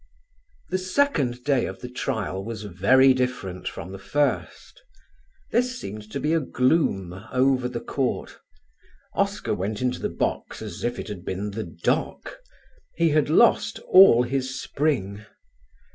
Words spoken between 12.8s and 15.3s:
he had lost all his spring.